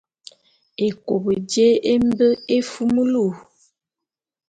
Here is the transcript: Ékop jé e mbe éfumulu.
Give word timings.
Ékop 0.85 1.25
jé 1.51 1.67
e 1.91 1.93
mbe 2.07 2.27
éfumulu. 2.55 3.25